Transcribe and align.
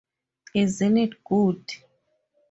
Isn't 0.55 0.97
it 0.97 1.23
good! 1.23 1.63